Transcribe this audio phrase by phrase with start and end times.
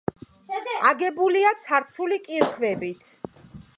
[0.91, 3.07] აგებულია ცარცული კირქვებით.